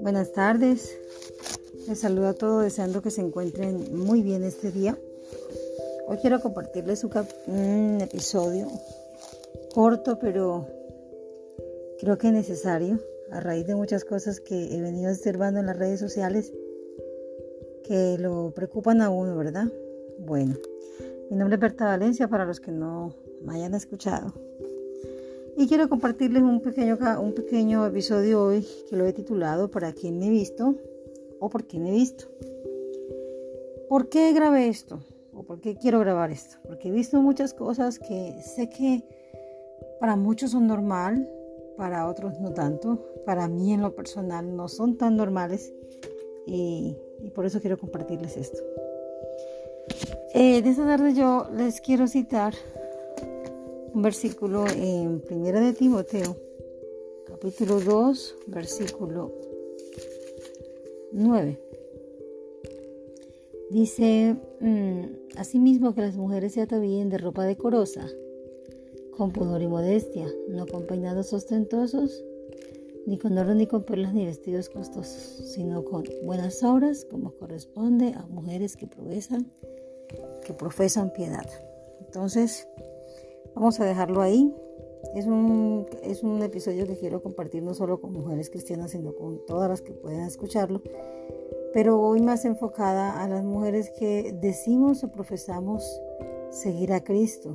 Buenas 0.00 0.32
tardes, 0.32 0.98
les 1.88 2.00
saludo 2.00 2.28
a 2.28 2.34
todos 2.34 2.62
deseando 2.62 3.00
que 3.00 3.10
se 3.10 3.20
encuentren 3.20 3.96
muy 3.96 4.22
bien 4.22 4.44
este 4.44 4.70
día. 4.70 4.98
Hoy 6.06 6.18
quiero 6.18 6.40
compartirles 6.40 7.04
un, 7.46 8.00
episodio 8.00 8.68
corto 9.74 10.18
pero 10.18 10.66
creo 12.00 12.18
que 12.18 12.30
necesario 12.32 12.98
a 13.30 13.40
raíz 13.40 13.66
de 13.66 13.74
muchas 13.74 14.04
cosas 14.04 14.40
que 14.40 14.76
he 14.76 14.80
venido 14.80 15.10
observando 15.10 15.60
en 15.60 15.66
las 15.66 15.78
redes 15.78 16.00
sociales 16.00 16.52
que 17.84 18.16
lo 18.18 18.52
preocupan 18.54 19.00
a 19.02 19.10
uno, 19.10 19.36
¿verdad? 19.36 19.66
Bueno, 20.18 20.56
mi 21.30 21.36
nombre 21.36 21.54
es 21.54 21.60
Berta 21.60 21.86
Valencia 21.86 22.28
para 22.28 22.44
los 22.44 22.60
que 22.60 22.72
no 22.72 23.14
me 23.42 23.54
hayan 23.54 23.74
escuchado. 23.74 24.32
Y 25.56 25.68
quiero 25.68 25.88
compartirles 25.88 26.42
un 26.42 26.60
pequeño, 26.60 26.98
un 27.20 27.32
pequeño 27.32 27.86
episodio 27.86 28.42
hoy 28.42 28.66
que 28.88 28.96
lo 28.96 29.06
he 29.06 29.12
titulado 29.12 29.70
¿Para 29.70 29.92
quién 29.92 30.18
me 30.18 30.26
he 30.26 30.30
visto? 30.30 30.74
o 31.38 31.48
¿Por 31.48 31.64
qué 31.64 31.78
me 31.78 31.90
he 31.90 31.92
visto? 31.92 32.26
¿Por 33.88 34.08
qué 34.08 34.32
grabé 34.32 34.68
esto? 34.68 35.00
¿O 35.32 35.42
por 35.44 35.60
qué 35.60 35.76
quiero 35.76 36.00
grabar 36.00 36.30
esto? 36.30 36.56
Porque 36.66 36.88
he 36.88 36.92
visto 36.92 37.20
muchas 37.20 37.54
cosas 37.54 37.98
que 37.98 38.40
sé 38.42 38.68
que 38.68 39.04
para 40.00 40.16
muchos 40.16 40.52
son 40.52 40.66
normal, 40.66 41.28
para 41.76 42.08
otros 42.08 42.40
no 42.40 42.52
tanto. 42.52 42.98
Para 43.24 43.48
mí 43.48 43.72
en 43.72 43.82
lo 43.82 43.94
personal 43.94 44.56
no 44.56 44.68
son 44.68 44.96
tan 44.96 45.16
normales 45.16 45.72
y, 46.46 46.96
por 47.34 47.46
eso 47.46 47.60
quiero 47.60 47.78
compartirles 47.78 48.36
esto. 48.36 48.58
Eh, 50.34 50.62
de 50.62 50.70
esta 50.70 50.84
tarde 50.84 51.14
yo 51.14 51.48
les 51.56 51.80
quiero 51.80 52.08
citar 52.08 52.54
un 53.94 54.02
versículo 54.02 54.66
en 54.66 55.20
Primera 55.20 55.60
de 55.60 55.72
Timoteo, 55.72 56.36
capítulo 57.28 57.78
2, 57.78 58.36
versículo 58.48 59.32
9. 61.12 61.58
Dice, 63.70 64.36
mm, 64.60 65.36
asimismo 65.36 65.94
que 65.94 66.00
las 66.00 66.16
mujeres 66.16 66.54
se 66.54 66.62
atavíen 66.62 67.08
de 67.08 67.18
ropa 67.18 67.44
decorosa, 67.44 68.04
con 69.16 69.30
pudor 69.30 69.62
y 69.62 69.68
modestia, 69.68 70.26
no 70.48 70.66
con 70.66 70.86
peinados 70.86 71.32
ostentosos, 71.32 72.24
ni 73.06 73.16
con 73.16 73.38
oro, 73.38 73.54
ni 73.54 73.68
con 73.68 73.84
perlas, 73.84 74.12
ni 74.12 74.26
vestidos 74.26 74.70
costosos, 74.70 75.52
sino 75.54 75.84
con 75.84 76.02
buenas 76.24 76.64
obras, 76.64 77.04
como 77.08 77.30
corresponde 77.34 78.12
a 78.16 78.26
mujeres 78.26 78.76
que 78.76 78.88
profesan, 78.88 79.52
que 80.44 80.52
profesan 80.52 81.12
piedad. 81.12 81.46
Entonces, 82.00 82.66
Vamos 83.54 83.78
a 83.78 83.84
dejarlo 83.84 84.20
ahí. 84.20 84.52
Es 85.14 85.26
un, 85.26 85.86
es 86.02 86.24
un 86.24 86.42
episodio 86.42 86.86
que 86.86 86.96
quiero 86.96 87.22
compartir 87.22 87.62
no 87.62 87.72
solo 87.74 88.00
con 88.00 88.12
mujeres 88.12 88.50
cristianas, 88.50 88.90
sino 88.90 89.14
con 89.14 89.44
todas 89.46 89.68
las 89.68 89.80
que 89.80 89.92
puedan 89.92 90.26
escucharlo. 90.26 90.82
Pero 91.72 92.00
hoy 92.00 92.20
más 92.20 92.44
enfocada 92.44 93.22
a 93.22 93.28
las 93.28 93.44
mujeres 93.44 93.90
que 93.90 94.36
decimos 94.40 95.04
o 95.04 95.12
profesamos 95.12 95.84
seguir 96.50 96.92
a 96.92 97.04
Cristo. 97.04 97.52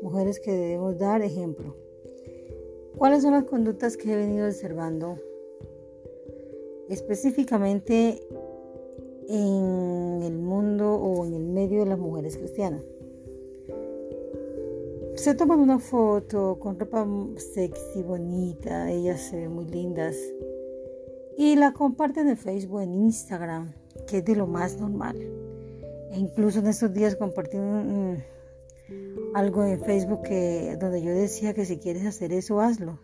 Mujeres 0.00 0.40
que 0.40 0.52
debemos 0.52 0.96
dar 0.98 1.22
ejemplo. 1.22 1.76
¿Cuáles 2.96 3.22
son 3.22 3.32
las 3.32 3.44
conductas 3.44 3.96
que 3.96 4.12
he 4.12 4.16
venido 4.16 4.46
observando 4.46 5.16
específicamente 6.88 8.22
en 9.28 10.22
el 10.22 10.38
mundo 10.38 10.94
o 10.94 11.26
en 11.26 11.34
el 11.34 11.44
medio 11.44 11.80
de 11.80 11.90
las 11.90 11.98
mujeres 11.98 12.38
cristianas? 12.38 12.82
Se 15.18 15.34
toman 15.34 15.58
una 15.58 15.80
foto 15.80 16.58
con 16.60 16.78
ropa 16.78 17.04
sexy, 17.36 18.02
bonita, 18.02 18.88
ellas 18.88 19.20
se 19.20 19.36
ven 19.36 19.52
muy 19.52 19.66
lindas 19.66 20.16
y 21.36 21.56
la 21.56 21.72
comparten 21.72 22.28
en 22.28 22.36
Facebook, 22.36 22.82
en 22.82 22.94
Instagram, 22.94 23.72
que 24.06 24.18
es 24.18 24.24
de 24.24 24.36
lo 24.36 24.46
más 24.46 24.78
normal. 24.78 25.16
E 26.12 26.18
incluso 26.18 26.60
en 26.60 26.68
estos 26.68 26.92
días 26.92 27.16
compartí 27.16 27.58
algo 29.34 29.64
en 29.64 29.80
Facebook 29.80 30.22
que, 30.22 30.76
donde 30.80 31.02
yo 31.02 31.10
decía 31.10 31.52
que 31.52 31.64
si 31.64 31.78
quieres 31.78 32.06
hacer 32.06 32.32
eso, 32.32 32.60
hazlo. 32.60 33.00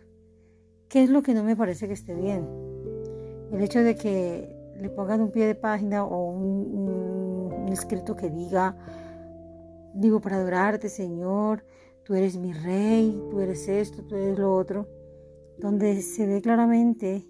¿Qué 0.87 1.03
es 1.03 1.09
lo 1.09 1.21
que 1.21 1.33
no 1.33 1.43
me 1.43 1.57
parece 1.57 1.87
que 1.87 1.93
esté 1.93 2.13
bien? 2.13 2.47
El 3.51 3.61
hecho 3.61 3.83
de 3.83 3.95
que 3.95 4.55
le 4.79 4.89
pongan 4.89 5.19
un 5.19 5.31
pie 5.31 5.47
de 5.47 5.55
página 5.55 6.05
o 6.05 6.29
un 6.29 7.67
escrito 7.71 8.15
que 8.15 8.29
diga, 8.29 8.77
digo, 9.93 10.21
para 10.21 10.37
adorarte, 10.37 10.87
Señor, 10.87 11.63
tú 12.05 12.13
eres 12.13 12.37
mi 12.37 12.53
rey, 12.53 13.19
tú 13.29 13.39
eres 13.39 13.67
esto, 13.67 14.03
tú 14.03 14.15
eres 14.15 14.37
lo 14.37 14.55
otro, 14.55 14.87
donde 15.57 16.01
se 16.01 16.25
ve 16.27 16.41
claramente 16.41 17.27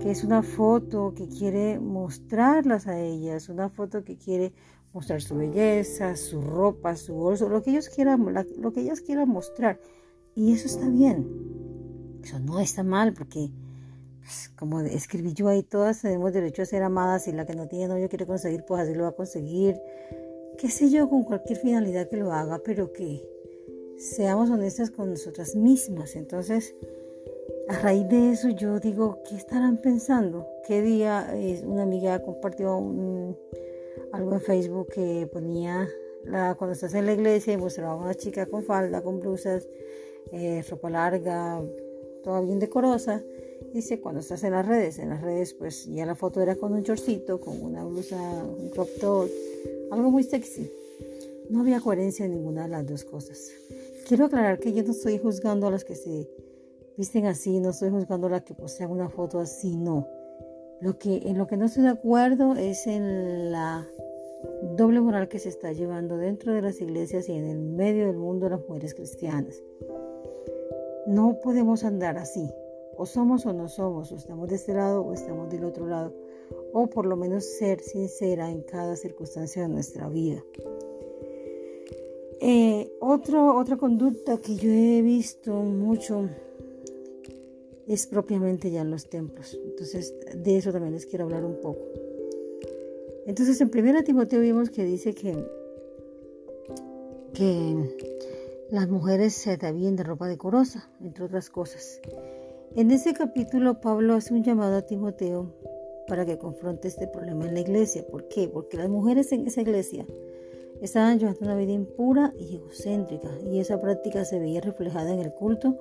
que 0.00 0.10
es 0.10 0.22
una 0.22 0.42
foto 0.42 1.12
que 1.14 1.28
quiere 1.28 1.80
mostrarlas 1.80 2.86
a 2.86 3.00
ellas, 3.00 3.48
una 3.48 3.68
foto 3.68 4.04
que 4.04 4.16
quiere 4.16 4.52
mostrar 4.92 5.20
su 5.20 5.34
belleza, 5.34 6.14
su 6.14 6.40
ropa, 6.40 6.94
su 6.94 7.14
bolso, 7.14 7.48
lo 7.48 7.62
que 7.62 7.72
ellos 7.72 7.88
quieran, 7.88 8.24
lo 8.58 8.72
que 8.72 8.80
ellas 8.82 9.00
quieran 9.00 9.28
mostrar. 9.28 9.80
Y 10.36 10.52
eso 10.52 10.66
está 10.66 10.88
bien. 10.88 11.26
Eso 12.22 12.38
no 12.38 12.60
está 12.60 12.84
mal 12.84 13.12
porque 13.12 13.50
pues, 14.20 14.50
como 14.56 14.80
escribí 14.80 15.32
yo 15.32 15.48
ahí, 15.48 15.62
todas 15.62 16.02
tenemos 16.02 16.32
derecho 16.32 16.62
a 16.62 16.66
ser 16.66 16.82
amadas 16.82 17.26
y 17.26 17.32
la 17.32 17.44
que 17.44 17.54
no 17.54 17.66
tiene 17.66 17.88
novio 17.88 18.08
quiere 18.08 18.26
conseguir, 18.26 18.64
pues 18.66 18.82
así 18.82 18.94
lo 18.94 19.02
va 19.02 19.10
a 19.10 19.16
conseguir. 19.16 19.80
Qué 20.58 20.70
sé 20.70 20.90
yo, 20.90 21.08
con 21.08 21.24
cualquier 21.24 21.58
finalidad 21.58 22.08
que 22.08 22.16
lo 22.16 22.32
haga, 22.32 22.60
pero 22.64 22.92
que 22.92 23.33
seamos 23.98 24.50
honestas 24.50 24.90
con 24.90 25.10
nosotras 25.10 25.54
mismas. 25.56 26.16
Entonces, 26.16 26.74
a 27.68 27.78
raíz 27.78 28.08
de 28.08 28.30
eso 28.30 28.50
yo 28.50 28.78
digo, 28.78 29.18
¿qué 29.28 29.36
estarán 29.36 29.78
pensando? 29.78 30.46
¿Qué 30.66 30.82
día 30.82 31.34
una 31.64 31.82
amiga 31.82 32.22
compartió 32.22 32.76
algo 34.12 34.32
en 34.32 34.40
Facebook 34.40 34.88
que 34.88 35.28
ponía 35.32 35.88
la, 36.24 36.54
cuando 36.56 36.74
estás 36.74 36.94
en 36.94 37.06
la 37.06 37.14
iglesia 37.14 37.52
y 37.52 37.56
mostraba 37.56 37.92
a 37.92 37.96
una 37.96 38.14
chica 38.14 38.46
con 38.46 38.64
falda, 38.64 39.02
con 39.02 39.20
blusas, 39.20 39.66
eh, 40.32 40.62
ropa 40.68 40.90
larga, 40.90 41.60
toda 42.22 42.40
bien 42.40 42.58
decorosa? 42.58 43.22
Dice, 43.72 44.00
cuando 44.00 44.20
estás 44.20 44.44
en 44.44 44.52
las 44.52 44.66
redes, 44.66 44.98
en 44.98 45.08
las 45.08 45.22
redes 45.22 45.54
pues 45.54 45.86
ya 45.86 46.06
la 46.06 46.14
foto 46.14 46.40
era 46.40 46.56
con 46.56 46.72
un 46.72 46.82
shortcito, 46.82 47.40
con 47.40 47.60
una 47.62 47.84
blusa, 47.84 48.16
un 48.44 48.68
crop 48.70 48.88
top, 49.00 49.28
algo 49.90 50.10
muy 50.10 50.22
sexy. 50.22 50.70
No 51.50 51.60
había 51.60 51.80
coherencia 51.80 52.24
en 52.24 52.32
ninguna 52.32 52.64
de 52.64 52.68
las 52.68 52.86
dos 52.86 53.04
cosas. 53.04 53.50
Quiero 54.06 54.26
aclarar 54.26 54.58
que 54.58 54.72
yo 54.72 54.82
no 54.82 54.90
estoy 54.90 55.18
juzgando 55.18 55.66
a 55.66 55.70
los 55.70 55.84
que 55.84 55.94
se 55.94 56.28
visten 56.98 57.24
así, 57.24 57.58
no 57.58 57.70
estoy 57.70 57.88
juzgando 57.88 58.26
a 58.26 58.30
las 58.30 58.42
que 58.42 58.52
posean 58.52 58.90
una 58.90 59.08
foto 59.08 59.38
así, 59.38 59.76
no. 59.76 60.06
Lo 60.80 60.98
que, 60.98 61.22
en 61.24 61.38
lo 61.38 61.46
que 61.46 61.56
no 61.56 61.64
estoy 61.64 61.84
de 61.84 61.90
acuerdo 61.90 62.54
es 62.54 62.86
en 62.86 63.50
la 63.50 63.86
doble 64.76 65.00
moral 65.00 65.28
que 65.28 65.38
se 65.38 65.48
está 65.48 65.72
llevando 65.72 66.18
dentro 66.18 66.52
de 66.52 66.60
las 66.60 66.82
iglesias 66.82 67.30
y 67.30 67.32
en 67.32 67.46
el 67.46 67.60
medio 67.60 68.06
del 68.06 68.18
mundo 68.18 68.48
las 68.48 68.60
mujeres 68.68 68.94
cristianas. 68.94 69.62
No 71.06 71.40
podemos 71.42 71.82
andar 71.84 72.18
así. 72.18 72.50
O 72.96 73.06
somos 73.06 73.46
o 73.46 73.52
no 73.52 73.68
somos, 73.68 74.12
o 74.12 74.16
estamos 74.16 74.48
de 74.50 74.56
este 74.56 74.74
lado 74.74 75.02
o 75.02 75.14
estamos 75.14 75.48
del 75.48 75.64
otro 75.64 75.86
lado. 75.86 76.14
O 76.72 76.88
por 76.88 77.06
lo 77.06 77.16
menos 77.16 77.44
ser 77.44 77.80
sincera 77.80 78.50
en 78.50 78.62
cada 78.62 78.96
circunstancia 78.96 79.62
de 79.62 79.68
nuestra 79.68 80.08
vida. 80.08 80.42
Eh, 82.40 82.92
otra 83.00 83.76
conducta 83.76 84.38
que 84.38 84.56
yo 84.56 84.70
he 84.70 85.02
visto 85.02 85.52
mucho 85.54 86.28
es 87.86 88.06
propiamente 88.06 88.70
ya 88.70 88.82
en 88.82 88.90
los 88.90 89.08
templos. 89.08 89.58
Entonces, 89.64 90.14
de 90.34 90.56
eso 90.56 90.72
también 90.72 90.94
les 90.94 91.06
quiero 91.06 91.24
hablar 91.24 91.44
un 91.44 91.60
poco. 91.60 91.86
Entonces, 93.26 93.60
en 93.60 93.70
1 93.74 94.04
Timoteo 94.04 94.40
vimos 94.40 94.70
que 94.70 94.84
dice 94.84 95.14
que, 95.14 95.34
que 97.32 97.74
las 98.70 98.88
mujeres 98.88 99.34
se 99.34 99.56
bien 99.72 99.96
de 99.96 100.02
ropa 100.02 100.28
decorosa, 100.28 100.90
entre 101.00 101.24
otras 101.24 101.50
cosas. 101.50 102.00
En 102.74 102.90
ese 102.90 103.14
capítulo, 103.14 103.80
Pablo 103.80 104.14
hace 104.14 104.34
un 104.34 104.42
llamado 104.42 104.76
a 104.76 104.82
Timoteo 104.82 105.54
para 106.06 106.26
que 106.26 106.38
confronte 106.38 106.88
este 106.88 107.06
problema 107.06 107.46
en 107.46 107.54
la 107.54 107.60
iglesia. 107.60 108.06
¿Por 108.06 108.28
qué? 108.28 108.48
Porque 108.48 108.76
las 108.76 108.88
mujeres 108.88 109.32
en 109.32 109.46
esa 109.46 109.62
iglesia 109.62 110.06
Estaban 110.84 111.18
llevando 111.18 111.46
una 111.46 111.56
vida 111.56 111.72
impura 111.72 112.34
y 112.38 112.56
egocéntrica 112.56 113.30
y 113.50 113.58
esa 113.58 113.80
práctica 113.80 114.26
se 114.26 114.38
veía 114.38 114.60
reflejada 114.60 115.14
en 115.14 115.20
el 115.20 115.32
culto, 115.32 115.78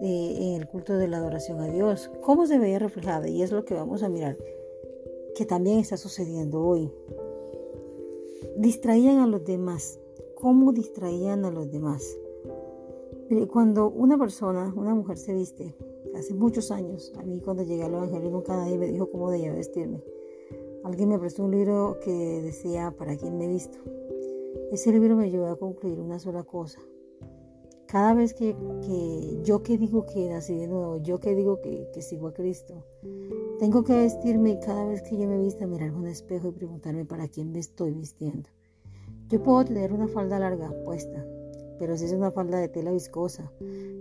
en 0.00 0.54
el 0.54 0.68
culto 0.68 0.96
de 0.96 1.08
la 1.08 1.16
adoración 1.16 1.58
a 1.60 1.66
Dios. 1.66 2.08
¿Cómo 2.20 2.46
se 2.46 2.60
veía 2.60 2.78
reflejada? 2.78 3.28
Y 3.28 3.42
es 3.42 3.50
lo 3.50 3.64
que 3.64 3.74
vamos 3.74 4.04
a 4.04 4.08
mirar, 4.08 4.38
que 5.34 5.44
también 5.44 5.80
está 5.80 5.96
sucediendo 5.96 6.64
hoy. 6.64 6.88
Distraían 8.56 9.18
a 9.18 9.26
los 9.26 9.44
demás. 9.44 9.98
¿Cómo 10.36 10.72
distraían 10.72 11.44
a 11.44 11.50
los 11.50 11.68
demás? 11.72 12.16
Cuando 13.52 13.90
una 13.90 14.16
persona, 14.18 14.72
una 14.76 14.94
mujer 14.94 15.16
se 15.16 15.34
viste, 15.34 15.74
hace 16.14 16.32
muchos 16.32 16.70
años, 16.70 17.12
a 17.18 17.24
mí 17.24 17.40
cuando 17.40 17.64
llegué 17.64 17.82
al 17.82 17.94
Evangelio 17.94 18.30
nunca 18.30 18.54
nadie 18.54 18.78
me 18.78 18.86
dijo 18.86 19.10
cómo 19.10 19.32
debía 19.32 19.52
vestirme. 19.52 20.00
Alguien 20.84 21.08
me 21.08 21.18
prestó 21.18 21.42
un 21.42 21.50
libro 21.50 21.98
que 22.04 22.40
decía, 22.40 22.94
¿para 22.96 23.16
quién 23.16 23.36
me 23.36 23.46
he 23.46 23.48
visto? 23.48 23.78
Ese 24.70 24.92
libro 24.92 25.16
me 25.16 25.24
ayudó 25.24 25.48
a 25.48 25.58
concluir 25.58 25.98
una 25.98 26.18
sola 26.18 26.42
cosa. 26.42 26.78
cada 27.86 28.12
vez 28.12 28.34
que, 28.34 28.54
yo 29.42 29.62
que 29.62 29.78
digo 29.78 30.04
que 30.04 30.28
nací 30.28 30.54
de 30.54 30.68
nuevo, 30.68 30.98
yo 30.98 31.18
que 31.20 31.34
digo 31.34 31.62
que, 31.62 32.02
sigo 32.02 32.28
a 32.28 32.34
Cristo, 32.34 32.84
tengo 33.58 33.82
que 33.82 33.94
vestirme 33.94 34.50
y 34.50 34.60
cada 34.60 34.84
vez 34.84 35.00
que 35.00 35.16
yo 35.16 35.26
me 35.26 35.38
vista 35.38 35.66
mirarme 35.66 35.96
un 35.96 36.06
espejo 36.06 36.48
y 36.48 36.52
preguntarme 36.52 37.06
para 37.06 37.28
quién 37.28 37.50
me 37.50 37.60
estoy 37.60 37.92
vistiendo. 37.94 38.50
Yo 39.30 39.42
puedo 39.42 39.64
tener 39.64 39.90
una 39.90 40.06
falda 40.06 40.38
larga 40.38 40.70
puesta, 40.84 41.24
pero 41.78 41.96
si 41.96 42.04
es 42.04 42.12
una 42.12 42.30
falda 42.30 42.58
de 42.58 42.68
tela 42.68 42.90
viscosa, 42.90 43.50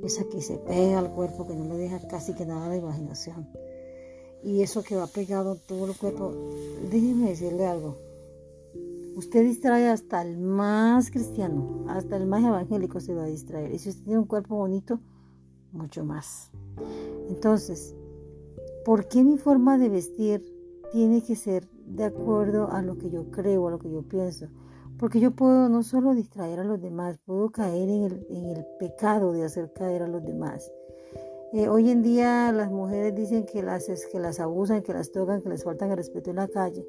esa 0.03 0.25
que 0.25 0.41
se 0.41 0.57
pega 0.57 0.99
al 0.99 1.13
cuerpo, 1.13 1.47
que 1.47 1.55
no 1.55 1.63
me 1.63 1.77
deja 1.77 2.05
casi 2.09 2.33
que 2.33 2.45
nada 2.45 2.67
de 2.67 2.77
imaginación, 2.77 3.47
y 4.43 4.63
eso 4.63 4.83
que 4.83 4.97
va 4.97 5.07
pegado 5.07 5.55
todo 5.55 5.85
el 5.85 5.95
cuerpo, 5.95 6.33
déjeme 6.91 7.29
decirle 7.29 7.65
algo, 7.65 7.95
Usted 9.17 9.45
distrae 9.45 9.89
hasta 9.89 10.21
el 10.21 10.37
más 10.37 11.09
cristiano, 11.09 11.85
hasta 11.87 12.17
el 12.17 12.27
más 12.27 12.43
evangélico 12.43 12.99
se 12.99 13.15
va 13.15 13.23
a 13.23 13.25
distraer. 13.25 13.73
Y 13.73 13.79
si 13.79 13.89
usted 13.89 14.03
tiene 14.03 14.19
un 14.19 14.27
cuerpo 14.27 14.57
bonito, 14.57 14.99
mucho 15.71 16.05
más. 16.05 16.51
Entonces, 17.27 17.95
¿por 18.85 19.07
qué 19.07 19.23
mi 19.23 19.39
forma 19.39 19.79
de 19.79 19.89
vestir 19.89 20.45
tiene 20.91 21.23
que 21.23 21.35
ser 21.35 21.67
de 21.87 22.03
acuerdo 22.03 22.69
a 22.71 22.83
lo 22.83 22.99
que 22.99 23.09
yo 23.09 23.31
creo, 23.31 23.67
a 23.67 23.71
lo 23.71 23.79
que 23.79 23.89
yo 23.89 24.03
pienso? 24.03 24.49
Porque 24.99 25.19
yo 25.19 25.31
puedo 25.31 25.67
no 25.67 25.81
solo 25.81 26.13
distraer 26.13 26.59
a 26.59 26.63
los 26.63 26.79
demás, 26.79 27.17
puedo 27.25 27.49
caer 27.49 27.89
en 27.89 28.03
el, 28.03 28.65
pecado 28.77 29.31
de 29.31 29.45
hacer 29.45 29.73
caer 29.73 30.03
a 30.03 30.07
los 30.07 30.23
demás. 30.23 30.71
Eh, 31.53 31.67
hoy 31.67 31.89
en 31.89 32.03
día 32.03 32.51
las 32.51 32.69
mujeres 32.69 33.15
dicen 33.15 33.47
que 33.47 33.63
las, 33.63 33.87
que 34.11 34.19
las 34.19 34.39
abusan, 34.39 34.83
que 34.83 34.93
las 34.93 35.11
tocan, 35.11 35.41
que 35.41 35.49
les 35.49 35.63
faltan 35.63 35.89
el 35.89 35.97
respeto 35.97 36.29
en 36.29 36.35
la 36.35 36.47
calle, 36.47 36.87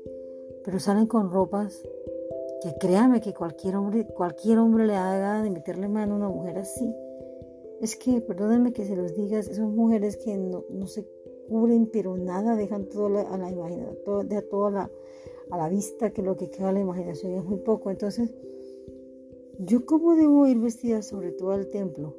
pero 0.63 0.79
salen 0.79 1.07
con 1.07 1.31
ropas 1.31 1.83
que 2.61 2.75
créame 2.79 3.21
que 3.21 3.33
cualquier 3.33 3.77
hombre, 3.77 4.07
cualquier 4.07 4.59
hombre 4.59 4.87
le 4.87 4.95
haga 4.95 5.43
de 5.43 5.51
meterle 5.51 5.89
mano 5.89 6.15
a 6.15 6.17
una 6.19 6.29
mujer 6.29 6.59
así. 6.59 6.95
Es 7.81 7.97
que, 7.97 8.21
perdónenme 8.21 8.73
que 8.73 8.85
se 8.85 8.97
los 8.97 9.15
diga, 9.15 9.43
son 9.43 9.77
mujeres 9.77 10.17
que 10.17 10.37
no, 10.37 10.65
se 10.87 11.07
cubren, 11.49 11.89
pero 11.93 12.17
nada, 12.17 12.57
dejan 12.57 12.87
todo 12.87 13.07
a 13.07 13.39
la 13.39 13.51
imaginación, 13.51 13.99
todo, 14.05 14.25
de 14.25 14.73
la, 14.73 14.91
a 15.51 15.57
la 15.57 15.69
vista, 15.69 16.11
que 16.11 16.23
lo 16.23 16.37
que 16.37 16.51
queda 16.51 16.71
a 16.71 16.73
la 16.73 16.81
imaginación 16.81 17.35
es 17.35 17.45
muy 17.45 17.59
poco. 17.59 17.91
Entonces, 17.91 18.35
¿yo 19.59 19.87
cómo 19.87 20.17
debo 20.17 20.47
ir 20.49 20.59
vestida 20.59 21.03
sobre 21.03 21.31
todo 21.31 21.53
al 21.53 21.69
templo? 21.69 22.17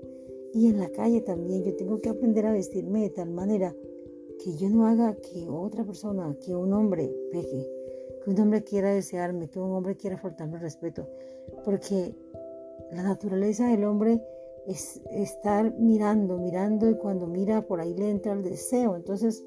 Y 0.54 0.68
en 0.68 0.80
la 0.80 0.90
calle 0.90 1.22
también, 1.22 1.64
yo 1.64 1.76
tengo 1.76 2.00
que 2.00 2.10
aprender 2.10 2.46
a 2.46 2.54
vestirme 2.54 3.02
de 3.02 3.10
tal 3.10 3.30
manera 3.30 3.76
que 4.44 4.56
yo 4.56 4.70
no 4.70 4.88
haga 4.88 5.16
que 5.16 5.50
otra 5.50 5.84
persona, 5.84 6.36
que 6.44 6.56
un 6.56 6.72
hombre 6.72 7.14
peque 7.32 7.79
que 8.24 8.30
un 8.30 8.40
hombre 8.40 8.64
quiera 8.64 8.94
desearme, 8.94 9.50
que 9.50 9.60
un 9.60 9.72
hombre 9.74 9.96
quiera 9.96 10.18
faltarme 10.18 10.56
el 10.56 10.62
respeto, 10.62 11.08
porque 11.64 12.16
la 12.92 13.04
naturaleza 13.04 13.68
del 13.68 13.84
hombre 13.86 14.22
es 14.68 15.02
estar 15.12 15.74
mirando, 15.78 16.38
mirando 16.38 16.90
y 16.90 16.96
cuando 16.96 17.28
mira 17.28 17.62
por 17.62 17.80
ahí 17.80 17.94
le 17.94 18.10
entra 18.10 18.34
el 18.34 18.44
deseo. 18.44 18.96
Entonces, 18.96 19.44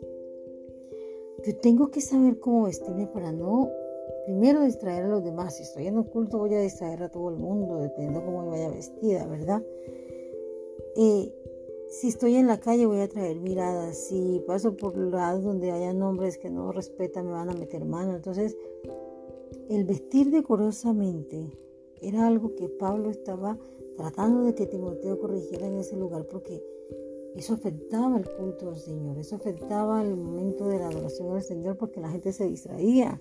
yo 1.45 1.57
tengo 1.59 1.91
que 1.91 2.01
saber 2.01 2.39
cómo 2.39 2.65
vestirme 2.65 3.07
para 3.07 3.33
no, 3.33 3.71
primero, 4.27 4.63
distraer 4.63 5.05
a 5.05 5.09
los 5.09 5.25
demás. 5.25 5.57
Si 5.57 5.65
estoy 5.65 5.87
en 5.87 5.99
un 5.99 6.05
culto 6.05 6.39
voy 6.39 6.55
a 6.55 6.61
distraer 6.61 7.03
a 7.03 7.09
todo 7.09 7.31
el 7.31 7.37
mundo, 7.37 7.81
dependiendo 7.81 8.25
cómo 8.25 8.43
me 8.43 8.51
vaya 8.51 8.71
vestida, 8.71 9.27
¿verdad? 9.27 9.63
Eh, 10.97 11.35
si 11.93 12.09
estoy 12.09 12.37
en 12.37 12.47
la 12.47 12.59
calle 12.59 12.87
voy 12.87 13.01
a 13.01 13.09
traer 13.09 13.39
miradas, 13.39 14.09
si 14.09 14.43
paso 14.47 14.75
por 14.75 14.97
lados 14.97 15.45
donde 15.45 15.73
haya 15.73 15.91
hombres 15.91 16.39
que 16.39 16.49
no 16.49 16.73
respetan 16.73 17.27
me 17.27 17.33
van 17.33 17.51
a 17.51 17.55
meter 17.55 17.85
mano. 17.85 18.17
Entonces, 18.17 18.57
el 19.69 19.85
vestir 19.85 20.31
decorosamente 20.31 21.53
era 22.01 22.27
algo 22.27 22.55
que 22.55 22.71
Pablo 22.71 23.11
estaba 23.11 23.59
tratando 23.95 24.45
de 24.45 24.55
que 24.55 24.67
Timoteo 24.67 25.21
corrigiera 25.21 25.67
en 25.67 25.81
ese 25.81 25.95
lugar 25.97 26.27
porque 26.27 26.65
eso 27.37 27.53
afectaba 27.53 28.17
el 28.17 28.27
culto 28.27 28.71
al 28.71 28.77
Señor, 28.77 29.19
eso 29.19 29.37
afectaba 29.37 30.03
el 30.03 30.17
momento 30.17 30.69
de 30.69 30.79
la 30.79 30.89
adoración 30.89 31.37
al 31.37 31.43
Señor 31.43 31.77
porque 31.77 32.01
la 32.01 32.09
gente 32.09 32.33
se 32.33 32.47
distraía. 32.47 33.21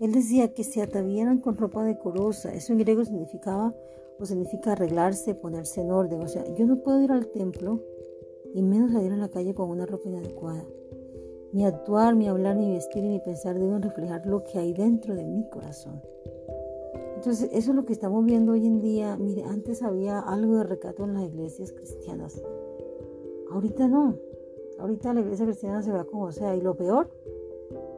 Él 0.00 0.12
decía 0.12 0.54
que 0.54 0.64
se 0.64 0.80
ataviaran 0.80 1.38
con 1.38 1.58
ropa 1.58 1.84
decorosa, 1.84 2.54
eso 2.54 2.72
en 2.72 2.78
griego 2.78 3.04
significaba 3.04 3.74
o 4.18 4.24
significa 4.24 4.72
arreglarse, 4.72 5.34
ponerse 5.34 5.82
en 5.82 5.90
orden. 5.90 6.22
O 6.22 6.28
sea, 6.28 6.42
yo 6.54 6.66
no 6.66 6.82
puedo 6.82 7.02
ir 7.02 7.12
al 7.12 7.26
templo 7.26 7.80
y 8.54 8.62
menos 8.62 8.92
salir 8.92 9.12
a 9.12 9.16
la 9.16 9.28
calle 9.28 9.54
con 9.54 9.68
una 9.68 9.84
ropa 9.84 10.08
inadecuada. 10.08 10.64
Mi 11.52 11.66
actuar, 11.66 12.14
mi 12.14 12.28
hablar, 12.28 12.56
mi 12.56 12.72
vestir 12.72 13.04
y 13.04 13.08
mi 13.08 13.20
pensar 13.20 13.58
deben 13.58 13.82
reflejar 13.82 14.24
lo 14.24 14.42
que 14.42 14.58
hay 14.58 14.72
dentro 14.72 15.14
de 15.14 15.26
mi 15.26 15.46
corazón. 15.50 16.00
Entonces, 17.16 17.50
eso 17.52 17.70
es 17.72 17.76
lo 17.76 17.84
que 17.84 17.92
estamos 17.92 18.24
viendo 18.24 18.52
hoy 18.52 18.66
en 18.66 18.80
día. 18.80 19.18
Mire, 19.18 19.42
antes 19.44 19.82
había 19.82 20.20
algo 20.20 20.56
de 20.56 20.64
recato 20.64 21.04
en 21.04 21.12
las 21.12 21.24
iglesias 21.24 21.72
cristianas. 21.72 22.42
Ahorita 23.50 23.86
no. 23.88 24.16
Ahorita 24.78 25.12
la 25.12 25.20
iglesia 25.20 25.44
cristiana 25.44 25.82
se 25.82 25.92
va 25.92 26.04
como 26.04 26.32
sea. 26.32 26.56
Y 26.56 26.62
lo 26.62 26.74
peor 26.74 27.10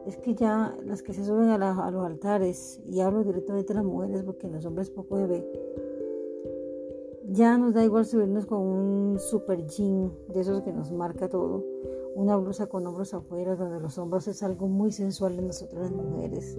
es 0.05 0.17
que 0.17 0.35
ya 0.35 0.77
las 0.85 1.01
que 1.01 1.13
se 1.13 1.23
suben 1.23 1.49
a, 1.49 1.91
los 1.91 2.05
altares, 2.05 2.81
y 2.89 2.99
hablo 2.99 3.23
directamente 3.23 3.73
a 3.73 3.77
las 3.77 3.85
mujeres 3.85 4.23
porque 4.23 4.47
los 4.47 4.65
hombres 4.65 4.89
poco 4.89 5.17
se 5.17 5.27
ve, 5.27 5.47
ya 7.29 7.57
nos 7.57 7.73
da 7.73 7.83
igual 7.83 8.05
subirnos 8.05 8.45
con 8.45 8.59
un 8.59 9.19
super 9.19 9.65
jean 9.65 10.11
de 10.27 10.41
esos 10.41 10.61
que 10.61 10.73
nos 10.73 10.91
marca 10.91 11.29
todo, 11.29 11.63
una 12.15 12.35
blusa 12.35 12.67
con 12.67 12.85
hombros 12.85 13.13
afuera, 13.13 13.55
donde 13.55 13.79
los 13.79 13.97
hombros 13.97 14.27
es 14.27 14.43
algo 14.43 14.67
muy 14.67 14.91
sensual 14.91 15.39
en 15.39 15.47
nosotras 15.47 15.91
las 15.91 15.91
mujeres, 15.91 16.57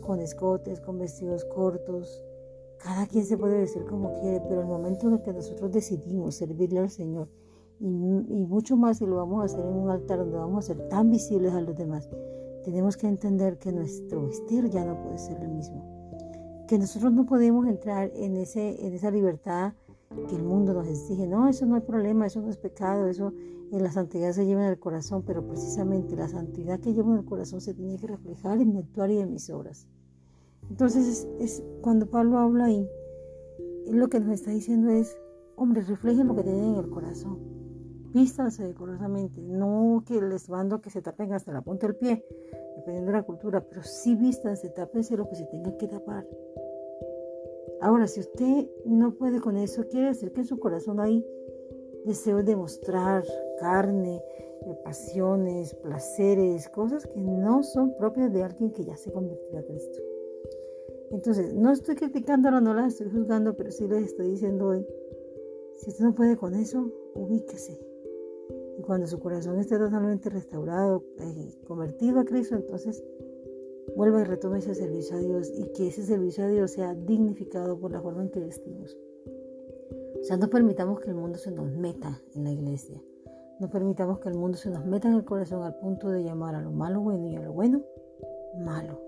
con 0.00 0.20
escotes, 0.20 0.80
con 0.80 0.98
vestidos 0.98 1.44
cortos. 1.44 2.22
Cada 2.78 3.06
quien 3.06 3.24
se 3.24 3.38
puede 3.38 3.58
vestir 3.58 3.84
como 3.86 4.12
quiere, 4.20 4.42
pero 4.48 4.62
el 4.62 4.66
momento 4.66 5.06
en 5.06 5.14
el 5.14 5.22
que 5.22 5.32
nosotros 5.32 5.70
decidimos 5.70 6.34
servirle 6.34 6.80
al 6.80 6.90
Señor, 6.90 7.28
y, 7.78 7.86
y 7.86 8.46
mucho 8.46 8.76
más 8.76 8.98
si 8.98 9.06
lo 9.06 9.16
vamos 9.16 9.40
a 9.40 9.44
hacer 9.44 9.64
en 9.64 9.72
un 9.72 9.88
altar 9.88 10.18
donde 10.18 10.36
vamos 10.36 10.64
a 10.64 10.74
ser 10.74 10.88
tan 10.88 11.10
visibles 11.10 11.52
a 11.52 11.60
los 11.60 11.76
demás, 11.76 12.08
tenemos 12.64 12.96
que 12.96 13.06
entender 13.06 13.58
que 13.58 13.72
nuestro 13.72 14.26
vestir 14.26 14.70
ya 14.70 14.84
no 14.84 15.02
puede 15.02 15.18
ser 15.18 15.40
el 15.42 15.48
mismo. 15.48 16.64
Que 16.68 16.78
nosotros 16.78 17.12
no 17.12 17.26
podemos 17.26 17.66
entrar 17.66 18.10
en, 18.14 18.36
ese, 18.36 18.86
en 18.86 18.94
esa 18.94 19.10
libertad 19.10 19.74
que 20.28 20.36
el 20.36 20.42
mundo 20.42 20.74
nos 20.74 20.86
exige. 20.86 21.26
No, 21.26 21.48
eso 21.48 21.66
no 21.66 21.74
hay 21.74 21.80
problema, 21.80 22.26
eso 22.26 22.40
no 22.40 22.50
es 22.50 22.56
pecado, 22.56 23.06
eso 23.08 23.32
en 23.72 23.82
la 23.82 23.90
santidad 23.90 24.32
se 24.32 24.44
lleva 24.44 24.62
en 24.64 24.70
el 24.70 24.78
corazón, 24.78 25.22
pero 25.26 25.46
precisamente 25.46 26.14
la 26.14 26.28
santidad 26.28 26.78
que 26.80 26.92
llevo 26.92 27.12
en 27.12 27.18
el 27.18 27.24
corazón 27.24 27.60
se 27.60 27.74
tiene 27.74 27.96
que 27.96 28.06
reflejar 28.06 28.60
en 28.60 28.72
mi 28.72 28.80
actuar 28.80 29.10
y 29.10 29.18
en 29.18 29.32
mis 29.32 29.48
obras. 29.50 29.86
Entonces, 30.68 31.26
es, 31.40 31.62
cuando 31.80 32.06
Pablo 32.06 32.38
habla 32.38 32.66
ahí, 32.66 32.88
lo 33.90 34.08
que 34.08 34.20
nos 34.20 34.30
está 34.30 34.50
diciendo 34.50 34.90
es, 34.90 35.16
hombre, 35.56 35.82
reflejen 35.82 36.28
lo 36.28 36.36
que 36.36 36.42
tienen 36.42 36.74
en 36.74 36.76
el 36.76 36.90
corazón. 36.90 37.38
Vístanse 38.12 38.62
decorosamente, 38.64 39.40
no 39.40 40.04
que 40.06 40.20
les 40.20 40.48
mando 40.50 40.82
que 40.82 40.90
se 40.90 41.00
tapen 41.00 41.32
hasta 41.32 41.52
la 41.52 41.62
punta 41.62 41.86
del 41.86 41.96
pie, 41.96 42.24
dependiendo 42.76 43.10
de 43.10 43.18
la 43.18 43.22
cultura, 43.22 43.64
pero 43.66 43.82
sí 43.82 44.14
vístanse, 44.14 44.68
tápense 44.68 45.16
lo 45.16 45.28
que 45.28 45.36
se 45.36 45.44
tenga 45.46 45.74
que 45.78 45.88
tapar. 45.88 46.26
Ahora, 47.80 48.06
si 48.06 48.20
usted 48.20 48.68
no 48.84 49.14
puede 49.14 49.40
con 49.40 49.56
eso, 49.56 49.88
quiere 49.88 50.08
decir 50.08 50.32
que 50.32 50.40
en 50.40 50.46
su 50.46 50.58
corazón 50.58 51.00
hay 51.00 51.26
deseo 52.04 52.42
de 52.42 52.54
mostrar 52.54 53.24
carne, 53.58 54.22
eh, 54.66 54.74
pasiones, 54.84 55.74
placeres, 55.74 56.68
cosas 56.68 57.06
que 57.06 57.20
no 57.20 57.62
son 57.62 57.96
propias 57.96 58.32
de 58.32 58.42
alguien 58.42 58.72
que 58.72 58.84
ya 58.84 58.96
se 58.96 59.10
convirtió 59.10 59.58
a 59.58 59.62
Cristo. 59.62 59.98
Entonces, 61.10 61.54
no 61.54 61.72
estoy 61.72 61.94
criticándolo, 61.94 62.60
no 62.60 62.74
las 62.74 62.92
estoy 62.92 63.10
juzgando, 63.10 63.56
pero 63.56 63.70
sí 63.70 63.88
les 63.88 64.04
estoy 64.04 64.30
diciendo 64.30 64.68
hoy, 64.68 64.86
si 65.78 65.90
usted 65.90 66.04
no 66.04 66.14
puede 66.14 66.36
con 66.36 66.54
eso, 66.54 66.90
ubíquese. 67.14 67.91
Y 68.78 68.82
cuando 68.82 69.06
su 69.06 69.18
corazón 69.20 69.58
esté 69.58 69.78
totalmente 69.78 70.30
restaurado, 70.30 71.04
eh, 71.18 71.54
convertido 71.66 72.20
a 72.20 72.24
Cristo, 72.24 72.56
entonces 72.56 73.02
vuelva 73.96 74.20
y 74.20 74.24
retome 74.24 74.58
ese 74.58 74.74
servicio 74.74 75.16
a 75.16 75.20
Dios 75.20 75.50
y 75.54 75.72
que 75.72 75.88
ese 75.88 76.02
servicio 76.02 76.44
a 76.44 76.48
Dios 76.48 76.70
sea 76.70 76.94
dignificado 76.94 77.78
por 77.78 77.92
la 77.92 78.00
forma 78.00 78.22
en 78.22 78.30
que 78.30 78.40
vestimos. 78.40 78.96
O 80.20 80.24
sea, 80.24 80.36
no 80.36 80.48
permitamos 80.48 81.00
que 81.00 81.10
el 81.10 81.16
mundo 81.16 81.38
se 81.38 81.50
nos 81.50 81.70
meta 81.72 82.22
en 82.34 82.44
la 82.44 82.52
iglesia. 82.52 83.02
No 83.58 83.68
permitamos 83.68 84.20
que 84.20 84.28
el 84.28 84.36
mundo 84.36 84.56
se 84.56 84.70
nos 84.70 84.84
meta 84.86 85.08
en 85.08 85.14
el 85.14 85.24
corazón 85.24 85.62
al 85.62 85.76
punto 85.76 86.08
de 86.08 86.22
llamar 86.22 86.54
a 86.54 86.62
lo 86.62 86.70
malo 86.70 87.00
bueno 87.00 87.28
y 87.28 87.36
a 87.36 87.42
lo 87.42 87.52
bueno 87.52 87.82
malo. 88.58 89.00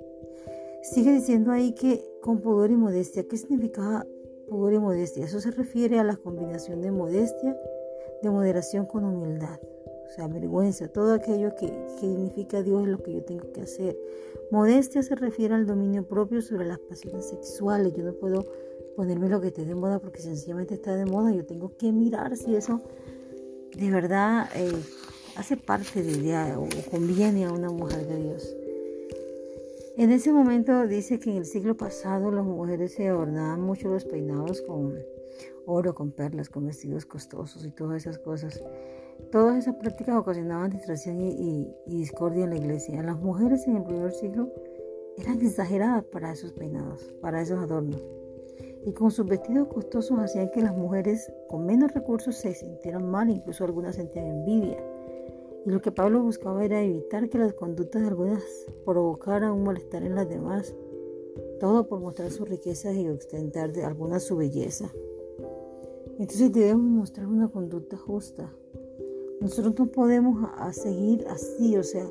Sigue 0.83 1.12
diciendo 1.12 1.50
ahí 1.50 1.73
que 1.73 2.04
con 2.21 2.40
pudor 2.40 2.71
y 2.71 2.76
modestia. 2.76 3.26
¿Qué 3.26 3.37
significa 3.37 4.06
pudor 4.49 4.75
y 4.75 4.78
modestia? 4.78 5.25
Eso 5.25 5.40
se 5.40 5.50
refiere 5.50 5.99
a 5.99 6.04
la 6.04 6.16
combinación 6.16 6.83
de 6.83 6.90
modestia, 6.90 7.56
de 8.25 8.31
moderación 8.31 8.87
con 8.87 9.04
humildad 9.04 9.61
o 10.07 10.16
sea, 10.16 10.28
vergüenza, 10.28 10.88
todo 10.88 11.14
aquello 11.14 11.54
que, 11.57 11.73
significa 11.99 12.62
Dios 12.62 12.83
es 12.83 12.88
lo 12.88 13.02
que 13.02 13.12
yo 13.12 13.25
tengo 13.25 13.50
que 13.52 13.62
hacer. 13.62 13.99
Modestia 14.50 15.02
se 15.02 15.16
refiere 15.16 15.54
al 15.54 15.66
dominio 15.66 16.07
propio 16.07 16.43
sobre 16.43 16.66
las 16.66 16.78
pasiones 16.78 17.28
sexuales. 17.28 17.95
Yo 17.95 18.04
no 18.04 18.12
puedo 18.12 18.47
ponerme 18.97 19.28
lo 19.28 19.40
que 19.40 19.49
esté 19.49 19.64
de 19.64 19.75
moda 19.75 19.99
porque 19.99 20.21
sencillamente 20.21 20.75
está 20.75 20.95
de 20.95 21.07
moda. 21.07 21.33
Yo 21.33 21.45
tengo 21.45 21.76
que 21.76 21.90
mirar 21.90 22.37
si 22.37 22.54
eso 22.54 22.81
de 23.76 23.90
verdad 23.90 24.49
eh, 24.54 24.71
hace 25.37 25.57
parte 25.57 26.02
de 26.02 26.12
ella 26.12 26.59
o 26.61 26.69
conviene 26.90 27.47
a 27.47 27.52
una 27.52 27.71
mujer 27.71 28.07
de 28.07 28.23
Dios. 28.23 28.57
En 29.97 30.12
ese 30.12 30.33
momento 30.33 30.87
dice 30.87 31.19
que 31.19 31.31
en 31.31 31.38
el 31.38 31.47
siglo 31.47 31.76
pasado 31.76 32.31
las 32.31 32.45
mujeres 32.45 32.93
se 32.95 33.09
adornaban 33.09 33.61
mucho 33.61 33.88
los 33.88 34.04
peinados 34.04 34.61
con 34.62 34.97
oro 35.66 35.94
con 35.94 36.12
perlas, 36.12 36.49
con 36.49 36.66
vestidos 36.66 37.06
costosos 37.06 37.64
y 37.64 37.71
todas 37.71 38.02
esas 38.02 38.18
cosas. 38.18 38.62
Todas 39.30 39.59
esas 39.59 39.76
prácticas 39.76 40.16
ocasionaban 40.16 40.71
distracción 40.71 41.21
y, 41.21 41.73
discordia 41.87 42.44
en 42.44 42.50
la 42.50 42.56
iglesia. 42.56 43.02
Las 43.02 43.21
mujeres 43.21 43.66
en 43.66 43.76
el 43.76 43.85
primer 43.85 44.12
siglo 44.12 44.50
eran 45.16 45.40
exageradas 45.40 46.04
para 46.04 46.33
esos 46.33 46.52
peinados, 46.52 47.14
para 47.21 47.40
esos 47.40 47.59
adornos. 47.59 48.04
Y 48.85 48.92
con 48.92 49.11
sus 49.11 49.26
vestidos 49.26 49.68
costosos 49.68 50.18
hacían 50.18 50.50
que 50.50 50.61
las 50.61 50.76
mujeres 50.76 51.33
con 51.49 51.64
menos 51.64 51.92
recursos 51.94 52.37
se 52.37 52.52
sintieran 52.54 53.11
mal, 53.11 53.30
incluso 53.30 53.64
algunas 53.64 53.97
sentían 53.97 54.26
envidia. 54.26 54.78
Y 55.64 55.71
lo 55.71 55.80
que 55.80 55.90
Pablo 55.90 56.23
buscaba 56.23 56.64
era 56.64 56.83
evitar 56.83 57.30
que 57.30 57.38
las 57.38 57.54
conductas 57.54 58.02
de 58.02 58.09
algunas 58.09 58.42
provocaran 58.85 59.52
un 59.52 59.64
malestar 59.64 60.02
en 60.02 60.14
las 60.14 60.28
demás, 60.28 60.75
todo 61.59 61.88
por 61.88 62.00
mostrar 62.00 62.30
sus 62.30 62.49
riquezas 62.49 62.94
y 62.94 63.09
ostentar 63.09 63.73
de 63.73 63.85
alguna 63.85 64.21
su 64.21 64.37
belleza. 64.37 64.92
Entonces 66.18 66.52
debemos 66.52 66.85
mostrar 66.85 67.26
una 67.26 67.49
conducta 67.49 67.97
justa. 67.97 68.52
Nosotros 69.40 69.75
no 69.78 69.87
podemos 69.87 70.49
seguir 70.73 71.26
así, 71.28 71.76
o 71.76 71.83
sea, 71.83 72.06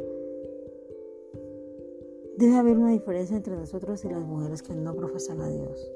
debe 2.38 2.56
haber 2.58 2.78
una 2.78 2.92
diferencia 2.92 3.38
entre 3.38 3.56
nosotros 3.56 4.04
y 4.04 4.10
las 4.10 4.24
mujeres 4.24 4.62
que 4.62 4.74
no 4.74 4.94
profesan 4.94 5.42
a 5.42 5.50
Dios. 5.50 5.92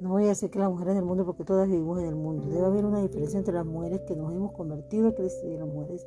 No 0.00 0.10
voy 0.10 0.24
a 0.24 0.28
decir 0.28 0.50
que 0.50 0.58
las 0.58 0.68
mujeres 0.68 0.94
del 0.94 1.04
mundo 1.04 1.24
porque 1.24 1.44
todas 1.44 1.68
vivimos 1.68 2.00
en 2.00 2.06
el 2.06 2.16
mundo. 2.16 2.48
Debe 2.48 2.66
haber 2.66 2.84
una 2.84 3.00
diferencia 3.00 3.38
entre 3.38 3.54
las 3.54 3.64
mujeres 3.64 4.00
que 4.02 4.14
nos 4.14 4.34
hemos 4.34 4.52
convertido 4.52 5.08
a 5.08 5.14
Cristo 5.14 5.46
y 5.46 5.56
las 5.56 5.66
mujeres 5.66 6.06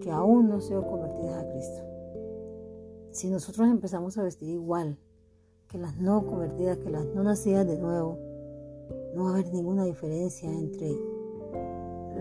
que 0.00 0.10
aún 0.10 0.48
no 0.48 0.60
se 0.60 0.74
han 0.74 0.82
convertido 0.82 1.34
a 1.34 1.44
Cristo. 1.50 1.82
Si 3.12 3.28
nosotros 3.28 3.68
empezamos 3.68 4.16
a 4.18 4.22
vestir 4.22 4.50
igual 4.50 4.98
que 5.68 5.78
las 5.78 5.96
no 5.98 6.24
convertidas, 6.26 6.78
que 6.78 6.90
las 6.90 7.04
no 7.06 7.22
nacidas 7.22 7.66
de 7.66 7.76
nuevo, 7.76 8.18
no 9.16 9.24
va 9.24 9.30
a 9.30 9.32
haber 9.32 9.50
ninguna 9.50 9.86
diferencia 9.86 10.52
entre 10.52 10.92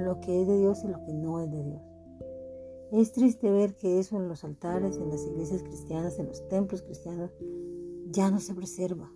lo 0.02 0.22
que 0.22 0.42
es 0.42 0.48
de 0.48 0.58
Dios 0.58 0.82
y 0.86 0.88
lo 0.88 1.04
que 1.04 1.14
no 1.14 1.42
es 1.42 1.52
de 1.52 1.62
Dios. 1.62 1.82
Es 2.94 3.12
triste 3.12 3.52
ver 3.52 3.76
que 3.76 4.00
eso 4.00 4.16
en 4.16 4.30
los 4.30 4.46
altares, 4.46 4.96
en 4.96 5.10
las 5.10 5.26
iglesias 5.26 5.62
cristianas, 5.62 6.18
en 6.20 6.28
los 6.28 6.48
templos 6.48 6.84
cristianos, 6.84 7.32
ya 8.12 8.32
no 8.32 8.40
se 8.40 8.56
preserva, 8.56 9.12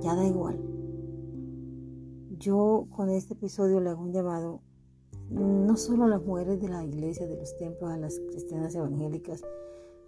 ya 0.00 0.14
da 0.14 0.26
igual. 0.26 0.58
Yo 2.38 2.86
con 2.88 3.10
este 3.10 3.34
episodio 3.34 3.80
le 3.80 3.90
hago 3.90 4.02
un 4.02 4.12
llamado 4.12 4.62
no 5.28 5.76
solo 5.76 6.04
a 6.04 6.08
las 6.08 6.24
mujeres 6.24 6.58
de 6.58 6.70
la 6.70 6.86
iglesia, 6.86 7.26
de 7.26 7.36
los 7.36 7.54
templos, 7.58 7.90
a 7.90 7.98
las 7.98 8.18
cristianas 8.30 8.74
evangélicas, 8.74 9.42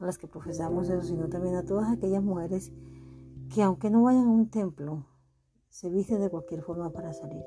a 0.01 0.07
las 0.07 0.17
que 0.17 0.29
profesamos 0.29 0.89
eso, 0.89 1.03
sino 1.03 1.29
también 1.29 1.57
a 1.57 1.65
todas 1.67 1.91
aquellas 1.91 2.23
mujeres 2.23 2.73
que 3.55 3.63
aunque 3.63 3.91
no 3.91 4.05
vayan 4.05 4.29
a 4.29 4.31
un 4.31 4.49
templo, 4.49 5.05
se 5.71 5.89
viste 5.89 6.19
de 6.19 6.29
cualquier 6.29 6.63
forma 6.63 6.91
para 6.91 7.13
salir. 7.13 7.45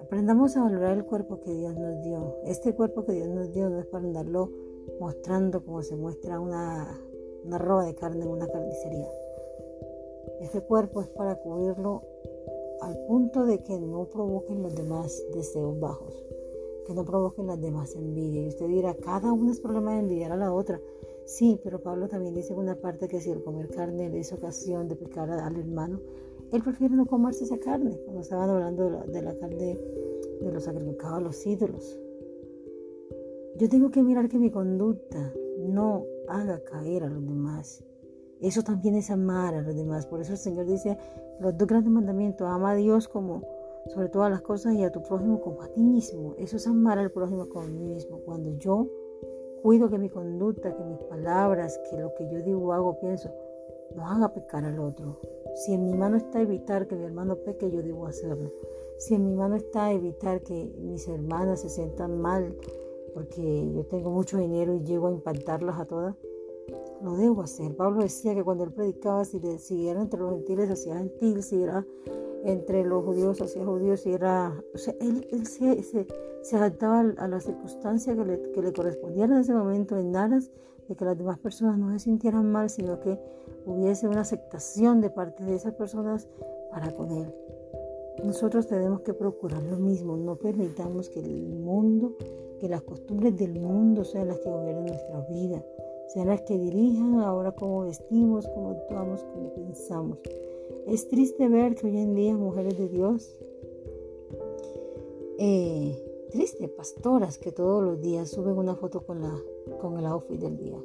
Aprendamos 0.00 0.56
a 0.56 0.62
valorar 0.62 0.96
el 0.96 1.04
cuerpo 1.04 1.40
que 1.40 1.52
Dios 1.52 1.76
nos 1.76 2.02
dio. 2.02 2.38
Este 2.44 2.74
cuerpo 2.74 3.04
que 3.04 3.12
Dios 3.12 3.28
nos 3.28 3.52
dio 3.52 3.68
no 3.68 3.78
es 3.78 3.86
para 3.86 4.04
andarlo 4.04 4.50
mostrando 4.98 5.62
como 5.62 5.82
se 5.82 5.94
muestra 5.94 6.40
una, 6.40 6.98
una 7.44 7.58
roba 7.58 7.84
de 7.84 7.94
carne 7.94 8.24
en 8.24 8.30
una 8.30 8.46
carnicería. 8.46 9.08
Este 10.40 10.62
cuerpo 10.62 11.02
es 11.02 11.08
para 11.08 11.36
cubrirlo 11.36 12.02
al 12.80 12.96
punto 13.06 13.44
de 13.44 13.62
que 13.62 13.78
no 13.78 14.06
provoquen 14.06 14.62
los 14.62 14.74
demás 14.74 15.22
deseos 15.34 15.78
bajos, 15.78 16.24
que 16.86 16.94
no 16.94 17.04
provoquen 17.04 17.48
las 17.48 17.60
demás 17.60 17.94
envidia. 17.94 18.42
Y 18.42 18.48
usted 18.48 18.68
dirá, 18.68 18.94
cada 18.94 19.32
uno 19.32 19.52
es 19.52 19.60
problema 19.60 19.92
de 19.92 20.00
envidiar 20.00 20.32
a 20.32 20.36
la 20.36 20.54
otra. 20.54 20.80
Sí, 21.26 21.60
pero 21.62 21.82
Pablo 21.82 22.08
también 22.08 22.34
dice 22.34 22.54
en 22.54 22.60
una 22.60 22.76
parte 22.76 23.06
que 23.06 23.20
si 23.20 23.30
el 23.30 23.42
comer 23.42 23.68
carne 23.68 24.08
le 24.08 24.20
es 24.20 24.32
ocasión 24.32 24.88
de 24.88 24.96
pecar 24.96 25.30
al 25.30 25.56
hermano, 25.56 26.00
él 26.52 26.62
prefiere 26.62 26.94
no 26.94 27.06
comerse 27.06 27.44
esa 27.44 27.58
carne, 27.58 27.98
cuando 28.04 28.22
estaban 28.22 28.48
hablando 28.48 28.84
de 29.06 29.22
la, 29.22 29.34
carne 29.34 29.78
de 30.40 30.52
los 30.52 30.64
sacrificados 30.64 31.18
a 31.18 31.20
los 31.20 31.46
ídolos. 31.46 31.98
Yo 33.56 33.68
tengo 33.68 33.90
que 33.90 34.02
mirar 34.02 34.28
que 34.28 34.38
mi 34.38 34.50
conducta 34.50 35.32
no 35.58 36.04
haga 36.28 36.62
caer 36.64 37.04
a 37.04 37.08
los 37.08 37.24
demás. 37.24 37.84
Eso 38.40 38.62
también 38.62 38.94
es 38.94 39.10
amar 39.10 39.54
a 39.54 39.62
los 39.62 39.74
demás. 39.74 40.06
Por 40.06 40.20
eso 40.20 40.32
el 40.32 40.38
Señor 40.38 40.66
dice 40.66 40.96
los 41.40 41.56
dos 41.58 41.66
grandes 41.66 41.92
mandamientos, 41.92 42.46
ama 42.46 42.70
a 42.70 42.76
Dios 42.76 43.08
como 43.08 43.42
sobre 43.88 44.08
todas 44.08 44.30
las 44.30 44.42
cosas 44.42 44.74
y 44.74 44.84
a 44.84 44.92
tu 44.92 45.02
prójimo 45.02 45.40
como 45.40 45.62
a 45.62 45.68
ti 45.68 45.82
mismo. 45.82 46.34
Eso 46.38 46.56
es 46.56 46.66
amar 46.66 46.98
al 46.98 47.10
prójimo 47.10 47.48
como 47.48 47.64
a 47.64 47.68
mí 47.68 47.84
mismo. 47.94 48.20
Cuando 48.24 48.56
yo 48.58 48.86
cuido 49.62 49.90
que 49.90 49.98
mi 49.98 50.08
conducta, 50.08 50.74
que 50.74 50.84
mis 50.84 51.02
palabras, 51.04 51.78
que 51.90 51.96
lo 51.98 52.14
que 52.14 52.28
yo 52.30 52.42
digo, 52.42 52.72
hago, 52.72 53.00
pienso, 53.00 53.30
no 53.94 54.06
haga 54.06 54.32
pecar 54.32 54.64
al 54.64 54.78
otro. 54.78 55.20
Si 55.58 55.72
en 55.72 55.84
mi 55.84 55.92
mano 55.92 56.18
está 56.18 56.40
evitar 56.40 56.86
que 56.86 56.94
mi 56.94 57.04
hermano 57.04 57.34
peque, 57.34 57.68
yo 57.68 57.82
debo 57.82 58.06
hacerlo. 58.06 58.48
Si 58.96 59.14
en 59.14 59.24
mi 59.24 59.34
mano 59.34 59.56
está 59.56 59.90
evitar 59.92 60.40
que 60.42 60.72
mis 60.78 61.08
hermanas 61.08 61.62
se 61.62 61.68
sientan 61.68 62.20
mal 62.20 62.56
porque 63.12 63.72
yo 63.74 63.84
tengo 63.86 64.10
mucho 64.10 64.38
dinero 64.38 64.72
y 64.76 64.84
llego 64.84 65.08
a 65.08 65.10
impactarlas 65.10 65.80
a 65.80 65.84
todas, 65.84 66.14
lo 67.02 67.16
debo 67.16 67.42
hacer. 67.42 67.74
Pablo 67.74 68.02
decía 68.02 68.36
que 68.36 68.44
cuando 68.44 68.62
él 68.62 68.72
predicaba, 68.72 69.24
si, 69.24 69.40
era 69.88 70.00
entre 70.00 70.20
los 70.20 70.30
gentiles, 70.30 70.70
hacía 70.70 70.96
gentil, 70.96 71.42
si 71.42 71.60
era 71.60 71.84
entre 72.44 72.84
los 72.84 73.04
judíos, 73.04 73.40
hacía 73.40 73.64
judíos, 73.64 73.98
si 73.98 74.12
era. 74.12 74.62
O 74.72 74.78
sea, 74.78 74.94
él, 75.00 75.26
se, 75.44 76.56
adaptaba 76.56 77.00
a 77.00 77.26
la 77.26 77.40
circunstancia 77.40 78.14
que 78.14 78.24
le, 78.24 78.42
que 78.52 78.62
le 78.62 78.72
correspondieran 78.72 79.32
en 79.32 79.40
ese 79.40 79.54
momento 79.54 79.96
en 79.96 80.14
aras 80.14 80.52
de 80.88 80.94
que 80.94 81.04
las 81.04 81.18
demás 81.18 81.40
personas 81.40 81.78
no 81.78 81.90
se 81.90 81.98
sintieran 81.98 82.50
mal, 82.52 82.70
sino 82.70 83.00
que 83.00 83.18
hubiese 83.68 84.08
una 84.08 84.22
aceptación 84.22 85.00
de 85.00 85.10
parte 85.10 85.44
de 85.44 85.54
esas 85.54 85.74
personas 85.74 86.26
para 86.70 86.92
con 86.92 87.10
él. 87.12 87.34
Nosotros 88.24 88.66
tenemos 88.66 89.02
que 89.02 89.14
procurar 89.14 89.62
lo 89.62 89.76
mismo, 89.76 90.16
no 90.16 90.34
permitamos 90.36 91.08
que 91.08 91.20
el 91.20 91.54
mundo, 91.60 92.16
que 92.58 92.68
las 92.68 92.82
costumbres 92.82 93.36
del 93.36 93.60
mundo 93.60 94.04
sean 94.04 94.28
las 94.28 94.38
que 94.38 94.50
gobiernen 94.50 94.86
nuestra 94.86 95.20
vida, 95.30 95.64
sean 96.08 96.26
las 96.26 96.40
que 96.42 96.58
dirijan 96.58 97.20
ahora 97.20 97.52
cómo 97.52 97.82
vestimos, 97.82 98.48
cómo 98.48 98.70
actuamos, 98.70 99.24
cómo 99.32 99.52
pensamos. 99.54 100.18
Es 100.86 101.06
triste 101.08 101.48
ver 101.48 101.76
que 101.76 101.86
hoy 101.86 101.98
en 101.98 102.14
día 102.14 102.36
mujeres 102.36 102.76
de 102.76 102.88
Dios, 102.88 103.38
eh, 105.38 106.26
triste, 106.30 106.66
pastoras 106.68 107.38
que 107.38 107.52
todos 107.52 107.84
los 107.84 108.00
días 108.00 108.30
suben 108.30 108.56
una 108.58 108.74
foto 108.74 109.06
con, 109.06 109.22
la, 109.22 109.38
con 109.80 109.98
el 109.98 110.06
outfit 110.06 110.40
del 110.40 110.56
día. 110.56 110.82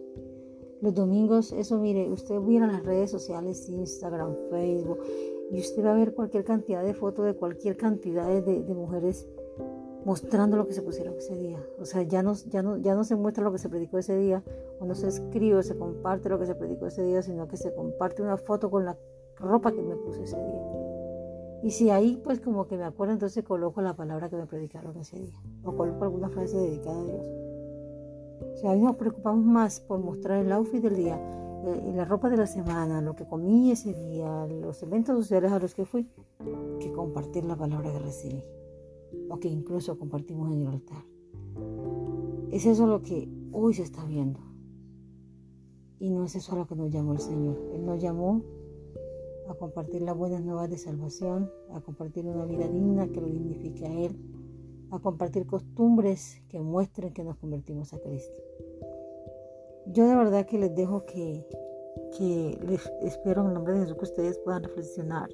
Los 0.83 0.93
domingos, 0.93 1.53
eso 1.53 1.79
mire, 1.79 2.11
usted 2.11 2.37
mira 2.41 2.67
las 2.67 2.83
redes 2.83 3.09
sociales, 3.09 3.69
Instagram, 3.69 4.35
Facebook, 4.49 4.99
y 5.49 5.61
usted 5.61 5.85
va 5.85 5.93
a 5.93 5.95
ver 5.95 6.13
cualquier 6.13 6.43
cantidad 6.43 6.83
de 6.83 6.93
fotos 6.93 7.25
de 7.25 7.35
cualquier 7.35 7.77
cantidad 7.77 8.27
de, 8.27 8.59
mujeres 8.73 9.25
mostrando 10.03 10.57
lo 10.57 10.67
que 10.67 10.73
se 10.73 10.81
pusieron 10.81 11.15
ese 11.15 11.37
día. 11.37 11.65
O 11.79 11.85
sea, 11.85 12.01
ya 12.01 12.21
no, 12.21 12.33
ya, 12.49 12.61
no, 12.61 12.75
ya 12.75 12.95
no 12.95 13.05
se 13.05 13.15
muestra 13.15 13.45
lo 13.45 13.53
que 13.53 13.59
se 13.59 13.69
predicó 13.69 13.97
ese 13.97 14.17
día, 14.17 14.43
o 14.81 14.85
no 14.85 14.93
se 14.93 15.07
escribe, 15.07 15.55
o 15.55 15.63
se 15.63 15.77
comparte 15.77 16.27
lo 16.27 16.37
que 16.37 16.47
se 16.47 16.55
predicó 16.55 16.87
ese 16.87 17.01
día, 17.05 17.21
sino 17.21 17.47
que 17.47 17.55
se 17.55 17.73
comparte 17.73 18.21
una 18.21 18.35
foto 18.35 18.69
con 18.69 18.83
la 18.83 18.97
ropa 19.37 19.71
que 19.71 19.81
me 19.81 19.95
puse 19.95 20.23
ese 20.23 20.35
día. 20.35 20.63
Y 21.63 21.71
si 21.71 21.91
ahí, 21.91 22.19
pues 22.21 22.41
como 22.41 22.67
que 22.67 22.75
me 22.75 22.83
acuerdo, 22.83 23.13
entonces 23.13 23.41
coloco 23.45 23.81
la 23.81 23.95
palabra 23.95 24.29
que 24.29 24.35
me 24.35 24.47
predicaron 24.47 24.97
ese 24.97 25.17
día, 25.17 25.41
o 25.63 25.77
coloco 25.77 26.03
alguna 26.03 26.27
frase 26.27 26.57
dedicada 26.57 26.99
a 26.99 27.05
Dios. 27.05 27.42
O 28.41 28.57
sea, 28.57 28.75
nos 28.75 28.95
preocupamos 28.95 29.45
más 29.45 29.79
por 29.79 29.99
mostrar 29.99 30.43
el 30.43 30.51
outfit 30.51 30.81
del 30.81 30.95
día, 30.95 31.19
eh, 31.65 31.93
la 31.95 32.05
ropa 32.05 32.29
de 32.29 32.37
la 32.37 32.47
semana, 32.47 33.01
lo 33.01 33.15
que 33.15 33.25
comí 33.25 33.71
ese 33.71 33.93
día, 33.93 34.45
los 34.47 34.81
eventos 34.83 35.17
sociales 35.17 35.51
a 35.51 35.59
los 35.59 35.73
que 35.75 35.85
fui, 35.85 36.09
que 36.79 36.91
compartir 36.91 37.45
la 37.45 37.55
palabra 37.55 37.91
que 37.91 37.99
recibí 37.99 38.43
o 39.29 39.39
que 39.39 39.47
incluso 39.47 39.97
compartimos 39.97 40.51
en 40.51 40.61
el 40.61 40.67
altar. 40.67 41.03
Es 42.51 42.65
eso 42.65 42.85
lo 42.87 43.01
que 43.01 43.29
hoy 43.51 43.73
se 43.73 43.83
está 43.83 44.03
viendo. 44.05 44.39
Y 45.99 46.09
no 46.09 46.25
es 46.25 46.35
eso 46.35 46.53
a 46.53 46.57
lo 46.57 46.67
que 46.67 46.75
nos 46.75 46.91
llamó 46.91 47.13
el 47.13 47.19
Señor. 47.19 47.57
Él 47.73 47.85
nos 47.85 48.01
llamó 48.01 48.43
a 49.47 49.55
compartir 49.55 50.01
las 50.01 50.17
buenas 50.17 50.43
nuevas 50.43 50.69
de 50.69 50.77
salvación, 50.77 51.49
a 51.71 51.81
compartir 51.81 52.25
una 52.25 52.45
vida 52.45 52.67
digna 52.67 53.07
que 53.07 53.21
lo 53.21 53.27
dignifique 53.27 53.85
a 53.85 53.93
Él, 53.93 54.15
a 54.95 55.01
compartir 55.01 55.45
costumbres 55.45 56.41
que 56.49 56.59
muestren 56.59 57.13
que 57.13 57.23
nos 57.23 57.37
convertimos 57.37 57.93
a 57.93 57.99
Cristo. 57.99 58.41
Yo 59.87 60.07
de 60.07 60.15
verdad 60.15 60.45
que 60.45 60.57
les 60.57 60.73
dejo 60.75 61.05
que, 61.05 61.45
que 62.17 62.57
les 62.67 62.91
espero 63.01 63.45
en 63.45 63.53
nombre 63.53 63.73
de 63.73 63.81
Jesús 63.81 63.97
que 63.97 64.03
ustedes 64.03 64.39
puedan 64.39 64.63
reflexionar. 64.63 65.29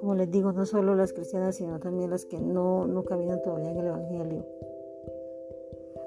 Como 0.00 0.14
les 0.14 0.30
digo, 0.30 0.52
no 0.52 0.66
solo 0.66 0.94
las 0.94 1.12
cristianas, 1.12 1.56
sino 1.56 1.78
también 1.78 2.10
las 2.10 2.26
que 2.26 2.38
no, 2.38 2.86
no 2.86 3.04
caminan 3.04 3.40
todavía 3.42 3.70
en 3.70 3.78
el 3.78 3.86
Evangelio. 3.86 4.46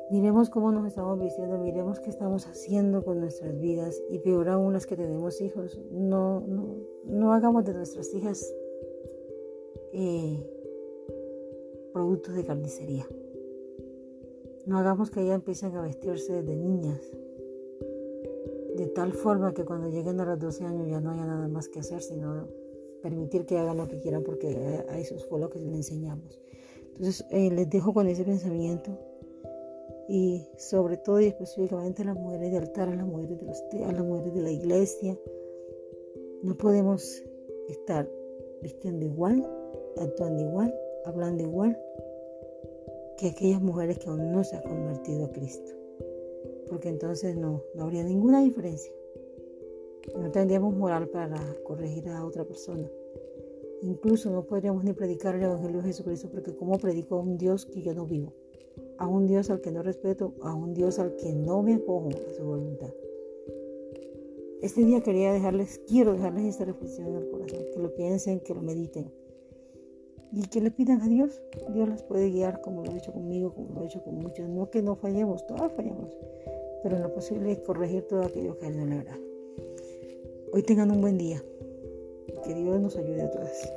Miremos 0.09 0.49
cómo 0.49 0.71
nos 0.71 0.87
estamos 0.87 1.19
vistiendo, 1.19 1.57
miremos 1.57 1.99
qué 1.99 2.09
estamos 2.09 2.47
haciendo 2.47 3.03
con 3.03 3.19
nuestras 3.19 3.59
vidas 3.59 4.01
y 4.09 4.19
peor 4.19 4.49
aún 4.49 4.73
las 4.73 4.85
que 4.85 4.95
tenemos 4.95 5.41
hijos. 5.41 5.79
No, 5.91 6.41
no, 6.41 6.77
no 7.05 7.33
hagamos 7.33 7.65
de 7.65 7.73
nuestras 7.73 8.13
hijas 8.13 8.53
eh, 9.93 10.56
productos 11.93 12.35
de 12.35 12.45
carnicería. 12.45 13.07
No 14.65 14.77
hagamos 14.77 15.09
que 15.09 15.21
ellas 15.21 15.35
empiecen 15.35 15.75
a 15.75 15.81
vestirse 15.81 16.33
desde 16.33 16.55
niñas 16.55 17.01
de 18.77 18.87
tal 18.87 19.11
forma 19.11 19.53
que 19.53 19.65
cuando 19.65 19.89
lleguen 19.89 20.19
a 20.19 20.25
los 20.25 20.39
12 20.39 20.63
años 20.63 20.87
ya 20.87 21.01
no 21.01 21.11
haya 21.11 21.25
nada 21.25 21.47
más 21.47 21.67
que 21.67 21.79
hacer 21.79 22.01
sino 22.01 22.47
permitir 23.01 23.45
que 23.45 23.57
hagan 23.57 23.77
lo 23.77 23.87
que 23.87 23.99
quieran 23.99 24.23
porque 24.23 24.55
a, 24.87 24.99
eso 24.99 25.17
fue 25.29 25.39
lo 25.39 25.49
que 25.49 25.59
les 25.59 25.73
enseñamos. 25.73 26.39
Entonces 26.89 27.25
eh, 27.31 27.49
les 27.51 27.69
dejo 27.69 27.93
con 27.93 28.07
ese 28.07 28.23
pensamiento 28.23 28.97
y 30.07 30.45
sobre 30.57 30.97
todo 30.97 31.19
y 31.19 31.25
específicamente 31.25 32.03
a 32.03 32.05
las 32.05 32.15
mujeres 32.15 32.51
de 32.51 32.57
altar, 32.57 32.89
a 32.89 32.95
las 32.95 33.05
mujeres 33.05 33.39
de, 33.39 33.45
los, 33.45 33.63
a 33.83 33.91
las 33.91 34.03
mujeres 34.03 34.33
de 34.33 34.41
la 34.41 34.51
iglesia. 34.51 35.17
No 36.43 36.55
podemos 36.55 37.23
estar 37.67 38.09
vistiendo 38.61 39.05
igual, 39.05 39.47
actuando 39.97 40.43
igual, 40.43 40.73
hablando 41.07 41.43
igual 41.43 41.77
que 43.17 43.27
aquellas 43.27 43.61
mujeres 43.61 43.97
que 43.97 44.09
aún 44.09 44.31
no 44.31 44.43
se 44.43 44.55
han 44.55 44.63
convertido 44.63 45.25
a 45.25 45.31
Cristo. 45.31 45.73
Porque 46.69 46.89
entonces 46.89 47.35
no, 47.35 47.63
no 47.73 47.83
habría 47.83 48.03
ninguna 48.03 48.41
diferencia. 48.41 48.91
No 50.15 50.31
tendríamos 50.31 50.75
moral 50.75 51.09
para 51.09 51.37
corregir 51.63 52.07
a 52.09 52.23
otra 52.25 52.45
persona. 52.45 52.89
Incluso 53.81 54.29
no 54.29 54.43
podríamos 54.43 54.83
ni 54.83 54.93
predicar 54.93 55.35
el 55.35 55.43
Evangelio 55.43 55.77
de 55.77 55.87
Jesucristo 55.87 56.29
porque 56.29 56.55
como 56.55 56.77
predico 56.77 57.15
a 57.15 57.21
un 57.21 57.37
Dios 57.37 57.65
que 57.65 57.81
yo 57.81 57.93
no 57.93 58.05
vivo, 58.05 58.33
a 58.97 59.07
un 59.07 59.27
Dios 59.27 59.49
al 59.49 59.61
que 59.61 59.71
no 59.71 59.83
respeto, 59.83 60.33
a 60.41 60.53
un 60.53 60.73
Dios 60.73 60.99
al 60.99 61.15
que 61.15 61.33
no 61.33 61.61
me 61.61 61.75
acojo 61.75 62.09
a 62.09 62.33
su 62.33 62.43
voluntad. 62.43 62.93
Este 64.61 64.83
día 64.83 65.01
quería 65.01 65.31
dejarles, 65.31 65.79
quiero 65.87 66.13
dejarles 66.13 66.45
esta 66.45 66.65
reflexión 66.65 67.07
en 67.09 67.15
el 67.17 67.29
corazón, 67.29 67.59
que 67.71 67.79
lo 67.79 67.93
piensen, 67.93 68.39
que 68.39 68.55
lo 68.55 68.61
mediten 68.61 69.11
y 70.31 70.41
que 70.47 70.61
le 70.61 70.71
pidan 70.71 71.01
a 71.01 71.07
Dios. 71.07 71.41
Dios 71.73 71.89
las 71.89 72.03
puede 72.03 72.29
guiar 72.29 72.61
como 72.61 72.83
lo 72.83 72.91
ha 72.91 72.97
hecho 72.97 73.13
conmigo, 73.13 73.53
como 73.53 73.73
lo 73.73 73.81
ha 73.81 73.85
hecho 73.85 74.03
con 74.03 74.15
muchos. 74.15 74.47
No 74.49 74.69
que 74.69 74.81
no 74.81 74.95
fallemos, 74.95 75.45
todas 75.47 75.71
fallamos, 75.73 76.17
pero 76.83 76.97
en 76.97 77.03
lo 77.03 77.13
posible 77.13 77.61
corregir 77.63 78.07
todo 78.07 78.21
aquello 78.21 78.57
que 78.57 78.67
Él 78.67 78.77
no 78.77 78.85
le 78.85 78.95
agrada. 78.95 79.19
Hoy 80.53 80.63
tengan 80.63 80.91
un 80.91 81.01
buen 81.01 81.17
día. 81.17 81.43
Que 82.43 82.53
Dios 82.53 82.79
nos 82.79 82.95
ayude 82.95 83.23
a 83.23 83.31
todas. 83.31 83.73